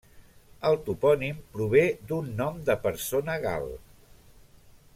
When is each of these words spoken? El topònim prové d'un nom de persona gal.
El 0.69 0.77
topònim 0.87 1.43
prové 1.57 1.83
d'un 2.11 2.31
nom 2.39 2.57
de 2.71 2.77
persona 2.87 3.37
gal. 3.45 3.69